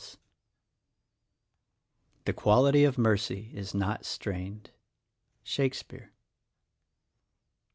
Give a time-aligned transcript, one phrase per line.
[2.25, 4.71] "The quality of mercy is not strained."—
[5.43, 6.11] Shakespeare.